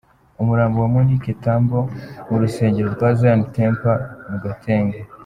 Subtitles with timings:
[0.41, 1.79] Umurambo wa Monique Tambo
[2.27, 3.95] mu rusengero rwa Zion Temple
[4.29, 4.97] mu Gatenga.